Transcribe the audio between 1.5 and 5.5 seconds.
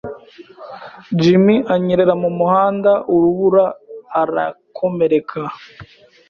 anyerera mumuhanda urubura arakomereka.